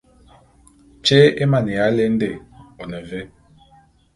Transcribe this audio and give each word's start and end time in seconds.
Tyé 1.03 1.21
émaneya 1.43 1.83
ya 1.89 1.95
lende, 1.97 2.29
one 2.83 2.99
vé? 3.09 3.21